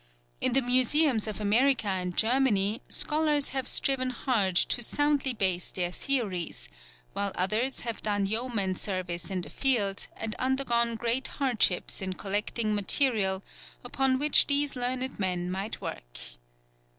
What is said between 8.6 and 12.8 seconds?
service in the field, and undergone great hardships in collecting